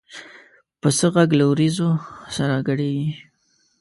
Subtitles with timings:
[0.81, 1.89] پسه غږ له وریځو
[2.35, 3.05] سره ګډېږي.